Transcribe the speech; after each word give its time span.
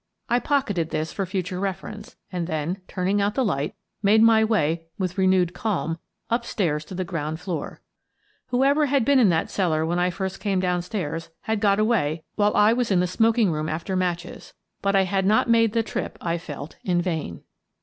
I 0.29 0.39
pocketed 0.39 0.89
this 0.89 1.13
for 1.13 1.27
future 1.27 1.59
reference 1.59 2.15
and 2.31 2.47
then, 2.47 2.81
turning 2.87 3.21
out 3.21 3.35
the 3.35 3.45
light, 3.45 3.75
made 4.01 4.23
my 4.23 4.43
way, 4.43 4.87
with 4.97 5.15
renewed 5.19 5.53
calm, 5.53 5.99
up 6.27 6.43
stairs 6.43 6.83
to 6.85 6.95
the 6.95 7.03
ground 7.03 7.39
floor. 7.39 7.81
Whoever 8.47 8.87
had 8.87 9.05
been 9.05 9.19
in 9.19 9.29
that 9.29 9.51
cellar 9.51 9.85
when 9.85 9.99
I 9.99 10.09
first 10.09 10.39
came 10.39 10.59
down 10.59 10.81
stairs 10.81 11.29
had 11.41 11.59
got 11.59 11.77
away 11.79 12.23
while 12.33 12.55
I 12.55 12.73
was 12.73 12.89
in 12.89 12.99
the 12.99 13.05
smoking 13.05 13.51
room 13.51 13.67
68 13.67 13.73
Miss 13.75 13.83
Frances 13.83 13.87
Baird, 13.87 14.17
Detective 14.17 14.29
after 14.31 14.55
matches, 14.55 14.81
but 14.81 14.95
I 14.95 15.03
had 15.03 15.25
not 15.27 15.49
made 15.51 15.73
the 15.73 15.83
trip, 15.83 16.17
I 16.19 16.37
felt, 16.39 16.77
in 16.83 16.99
vain. 17.03 17.43